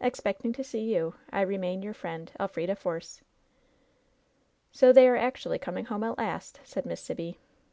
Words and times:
Expecting 0.00 0.52
to 0.52 0.62
see 0.62 0.94
you, 0.94 1.16
I 1.32 1.40
remain 1.40 1.82
your 1.82 1.94
friend," 1.94 2.30
^LFBIDA 2.38 2.78
FOEOB.'" 2.78 3.22
"So 4.70 4.92
they 4.92 5.08
are 5.08 5.16
actually 5.16 5.58
coming 5.58 5.86
home 5.86 6.04
at 6.04 6.16
last," 6.16 6.60
said 6.62 6.86
Miss 6.86 7.00
Sibby. 7.00 7.38